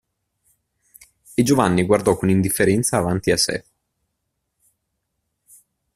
E 1.37 1.43
Giovanni 1.43 1.85
guardò 1.85 2.17
con 2.17 2.31
indifferenza 2.31 2.97
avanti 2.97 3.29
a 3.29 3.37
sè. 3.37 3.63